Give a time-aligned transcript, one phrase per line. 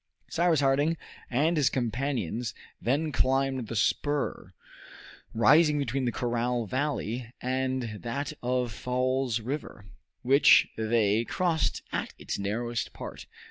[0.31, 0.97] Cyrus Harding
[1.29, 4.51] and his companions then climbed the spur
[5.31, 9.85] rising between the corral valley and that of Falls River,
[10.23, 13.27] which they crossed at its narrowest part.